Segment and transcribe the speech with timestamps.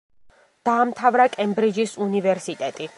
[0.69, 2.89] დაამთავრა კემბრიჯის უნივერსიტეტი.